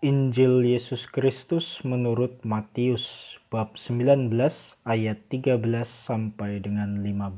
Injil 0.00 0.64
Yesus 0.64 1.04
Kristus 1.04 1.84
menurut 1.84 2.40
Matius 2.40 3.36
bab 3.52 3.76
19 3.76 4.32
ayat 4.88 5.28
13 5.28 5.60
sampai 5.84 6.56
dengan 6.56 7.04
15. 7.04 7.36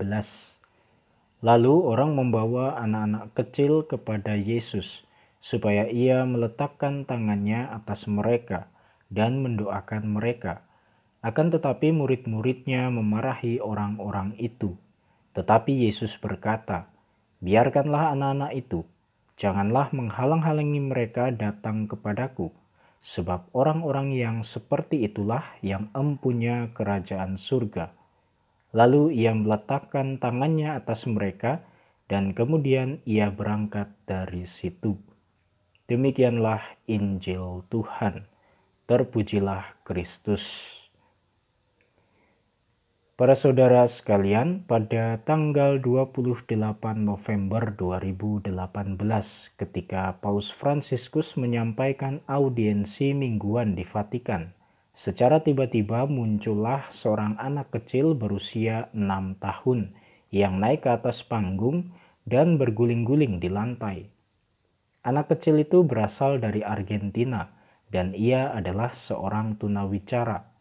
Lalu 1.42 1.74
orang 1.82 2.14
membawa 2.14 2.78
anak-anak 2.78 3.34
kecil 3.34 3.82
kepada 3.82 4.38
Yesus 4.38 5.02
supaya 5.42 5.90
ia 5.90 6.22
meletakkan 6.22 7.02
tangannya 7.02 7.66
atas 7.66 8.06
mereka 8.06 8.70
dan 9.10 9.42
mendoakan 9.42 10.06
mereka. 10.06 10.62
Akan 11.18 11.50
tetapi 11.50 11.90
murid-muridnya 11.90 12.94
memarahi 12.94 13.58
orang-orang 13.58 14.38
itu. 14.38 14.78
Tetapi 15.34 15.82
Yesus 15.82 16.14
berkata, 16.14 16.86
"Biarkanlah 17.42 18.14
anak-anak 18.14 18.54
itu, 18.54 18.86
Janganlah 19.42 19.90
menghalang-halangi 19.90 20.78
mereka 20.78 21.32
datang 21.32 21.90
kepadaku, 21.90 22.54
sebab 23.02 23.50
orang-orang 23.50 24.14
yang 24.14 24.36
seperti 24.46 25.02
itulah 25.02 25.42
yang 25.60 25.90
empunya 25.92 26.70
kerajaan 26.70 27.34
surga. 27.34 27.90
Lalu 28.72 29.20
ia 29.20 29.34
meletakkan 29.36 30.16
tangannya 30.16 30.78
atas 30.78 31.04
mereka, 31.04 31.60
dan 32.08 32.32
kemudian 32.32 33.02
ia 33.04 33.28
berangkat 33.28 33.90
dari 34.08 34.46
situ. 34.48 34.96
Demikianlah 35.90 36.62
Injil 36.88 37.66
Tuhan. 37.68 38.24
Terpujilah 38.88 39.76
Kristus. 39.84 40.81
Para 43.12 43.36
saudara 43.36 43.84
sekalian, 43.84 44.64
pada 44.64 45.20
tanggal 45.20 45.76
28 45.76 46.48
November 46.96 47.76
2018 47.76 48.48
ketika 49.60 50.16
Paus 50.16 50.48
Fransiskus 50.48 51.36
menyampaikan 51.36 52.24
audiensi 52.24 53.12
mingguan 53.12 53.76
di 53.76 53.84
Vatikan, 53.84 54.56
secara 54.96 55.44
tiba-tiba 55.44 56.08
muncullah 56.08 56.88
seorang 56.88 57.36
anak 57.36 57.68
kecil 57.76 58.16
berusia 58.16 58.88
6 58.96 59.36
tahun 59.44 59.92
yang 60.32 60.56
naik 60.56 60.88
ke 60.88 60.96
atas 60.96 61.20
panggung 61.20 61.92
dan 62.24 62.56
berguling-guling 62.56 63.44
di 63.44 63.52
lantai. 63.52 64.08
Anak 65.04 65.36
kecil 65.36 65.60
itu 65.60 65.84
berasal 65.84 66.40
dari 66.40 66.64
Argentina 66.64 67.52
dan 67.92 68.16
ia 68.16 68.56
adalah 68.56 68.96
seorang 68.96 69.60
tunawicara 69.60 70.51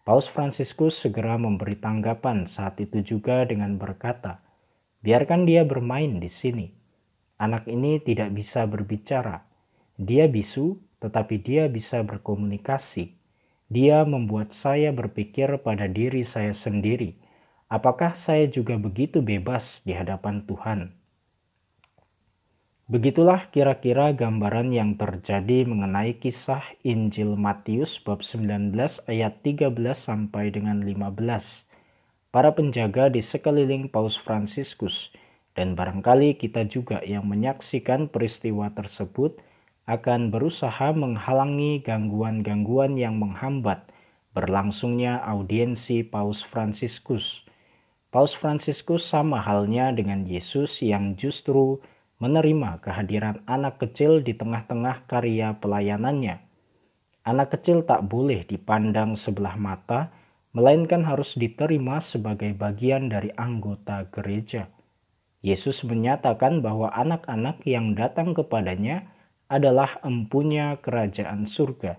Paus 0.00 0.32
Fransiskus 0.32 0.96
segera 0.96 1.36
memberi 1.36 1.76
tanggapan 1.76 2.48
saat 2.48 2.80
itu 2.80 3.04
juga 3.04 3.44
dengan 3.44 3.76
berkata, 3.76 4.40
"Biarkan 5.04 5.44
dia 5.44 5.60
bermain 5.60 6.16
di 6.16 6.28
sini. 6.32 6.72
Anak 7.36 7.68
ini 7.68 8.00
tidak 8.00 8.32
bisa 8.32 8.64
berbicara. 8.64 9.44
Dia 10.00 10.24
bisu, 10.24 10.80
tetapi 11.04 11.40
dia 11.44 11.68
bisa 11.68 12.00
berkomunikasi. 12.00 13.12
Dia 13.68 14.04
membuat 14.08 14.56
saya 14.56 14.88
berpikir 14.88 15.60
pada 15.60 15.84
diri 15.84 16.24
saya 16.24 16.56
sendiri, 16.56 17.20
apakah 17.68 18.16
saya 18.16 18.48
juga 18.48 18.80
begitu 18.80 19.20
bebas 19.20 19.84
di 19.84 19.92
hadapan 19.92 20.48
Tuhan?" 20.48 20.99
Begitulah 22.90 23.46
kira-kira 23.54 24.10
gambaran 24.10 24.74
yang 24.74 24.98
terjadi 24.98 25.62
mengenai 25.62 26.18
kisah 26.18 26.74
Injil 26.82 27.38
Matius 27.38 28.02
bab 28.02 28.18
19 28.18 28.74
ayat 29.06 29.46
13 29.46 29.70
sampai 29.94 30.50
dengan 30.50 30.82
15. 30.82 31.14
Para 32.34 32.50
penjaga 32.50 33.06
di 33.06 33.22
sekeliling 33.22 33.86
Paus 33.86 34.18
Fransiskus 34.18 35.14
dan 35.54 35.78
barangkali 35.78 36.34
kita 36.34 36.66
juga 36.66 36.98
yang 37.06 37.30
menyaksikan 37.30 38.10
peristiwa 38.10 38.74
tersebut 38.74 39.38
akan 39.86 40.34
berusaha 40.34 40.90
menghalangi 40.90 41.86
gangguan-gangguan 41.86 42.98
yang 42.98 43.22
menghambat 43.22 43.86
berlangsungnya 44.34 45.22
audiensi 45.22 46.02
Paus 46.02 46.42
Fransiskus. 46.42 47.46
Paus 48.10 48.34
Fransiskus 48.34 49.06
sama 49.06 49.38
halnya 49.38 49.94
dengan 49.94 50.26
Yesus 50.26 50.82
yang 50.82 51.14
justru 51.14 51.78
menerima 52.20 52.84
kehadiran 52.84 53.40
anak 53.48 53.80
kecil 53.80 54.20
di 54.20 54.36
tengah-tengah 54.36 55.08
karya 55.08 55.56
pelayanannya. 55.56 56.44
Anak 57.24 57.56
kecil 57.56 57.82
tak 57.82 58.04
boleh 58.06 58.44
dipandang 58.44 59.16
sebelah 59.16 59.56
mata, 59.56 60.12
melainkan 60.52 61.02
harus 61.08 61.34
diterima 61.34 61.98
sebagai 62.04 62.52
bagian 62.52 63.08
dari 63.08 63.32
anggota 63.34 64.04
gereja. 64.12 64.68
Yesus 65.40 65.80
menyatakan 65.88 66.60
bahwa 66.60 66.92
anak-anak 66.92 67.64
yang 67.64 67.96
datang 67.96 68.36
kepadanya 68.36 69.08
adalah 69.48 69.96
empunya 70.04 70.76
kerajaan 70.78 71.48
surga. 71.48 71.96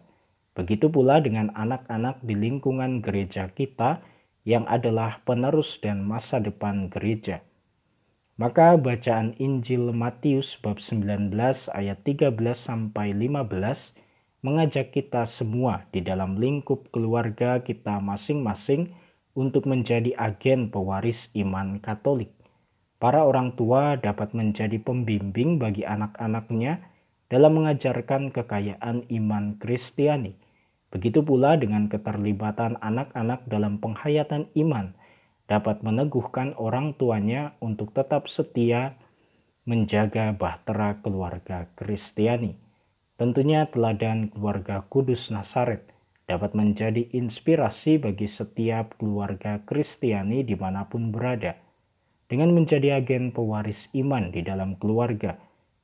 Begitu 0.53 0.93
pula 0.93 1.17
dengan 1.17 1.49
anak-anak 1.57 2.21
di 2.21 2.37
lingkungan 2.37 3.01
gereja 3.01 3.49
kita 3.49 4.05
yang 4.45 4.69
adalah 4.69 5.21
penerus 5.25 5.81
dan 5.81 6.05
masa 6.05 6.37
depan 6.37 6.89
gereja. 6.93 7.41
Maka 8.41 8.73
bacaan 8.73 9.37
Injil 9.37 9.93
Matius 9.93 10.57
bab 10.57 10.81
19 10.81 11.29
ayat 11.77 12.01
13 12.01 12.33
sampai 12.57 13.13
15 13.13 13.45
mengajak 14.41 14.89
kita 14.89 15.29
semua 15.29 15.85
di 15.93 16.01
dalam 16.01 16.41
lingkup 16.41 16.89
keluarga 16.89 17.61
kita 17.61 18.01
masing-masing 18.01 18.97
untuk 19.37 19.69
menjadi 19.69 20.17
agen 20.17 20.73
pewaris 20.73 21.29
iman 21.37 21.77
Katolik. 21.85 22.33
Para 22.97 23.21
orang 23.21 23.53
tua 23.53 24.01
dapat 24.01 24.33
menjadi 24.33 24.81
pembimbing 24.81 25.61
bagi 25.61 25.85
anak-anaknya 25.85 26.81
dalam 27.29 27.61
mengajarkan 27.61 28.33
kekayaan 28.33 29.05
iman 29.21 29.61
Kristiani. 29.61 30.33
Begitu 30.89 31.21
pula 31.21 31.61
dengan 31.61 31.85
keterlibatan 31.85 32.81
anak-anak 32.81 33.45
dalam 33.45 33.77
penghayatan 33.77 34.49
iman 34.57 34.97
dapat 35.51 35.83
meneguhkan 35.83 36.55
orang 36.55 36.95
tuanya 36.95 37.59
untuk 37.59 37.91
tetap 37.91 38.31
setia 38.31 38.95
menjaga 39.67 40.31
bahtera 40.31 41.03
keluarga 41.03 41.67
Kristiani. 41.75 42.55
Tentunya 43.19 43.67
teladan 43.67 44.31
keluarga 44.31 44.87
Kudus 44.87 45.27
Nasaret 45.27 45.83
dapat 46.23 46.55
menjadi 46.55 47.03
inspirasi 47.11 47.99
bagi 47.99 48.31
setiap 48.31 48.95
keluarga 48.95 49.59
Kristiani 49.67 50.47
di 50.47 50.55
mana 50.55 50.87
pun 50.87 51.11
berada. 51.11 51.59
Dengan 52.31 52.55
menjadi 52.55 53.03
agen 53.03 53.35
pewaris 53.35 53.91
iman 53.91 54.31
di 54.31 54.39
dalam 54.47 54.79
keluarga, 54.79 55.35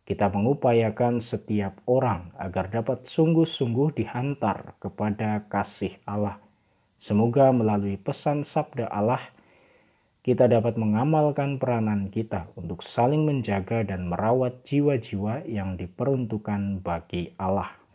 kita 0.08 0.32
mengupayakan 0.32 1.20
setiap 1.20 1.84
orang 1.92 2.32
agar 2.40 2.72
dapat 2.72 3.04
sungguh-sungguh 3.04 4.00
dihantar 4.00 4.80
kepada 4.80 5.44
kasih 5.52 6.00
Allah. 6.08 6.40
Semoga 6.96 7.52
melalui 7.52 8.00
pesan 8.00 8.48
sabda 8.48 8.88
Allah 8.88 9.36
kita 10.28 10.44
dapat 10.52 10.76
mengamalkan 10.76 11.56
peranan 11.56 12.12
kita 12.12 12.52
untuk 12.60 12.84
saling 12.84 13.24
menjaga 13.24 13.88
dan 13.88 14.12
merawat 14.12 14.60
jiwa-jiwa 14.68 15.48
yang 15.48 15.80
diperuntukkan 15.80 16.84
bagi 16.84 17.32
Allah. 17.40 17.87